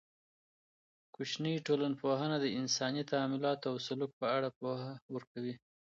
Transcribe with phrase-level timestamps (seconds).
[1.15, 5.55] کوچنۍ ټولنپوهنه د انساني تعاملاتو او سلوک په اړه پوهه ورکوي.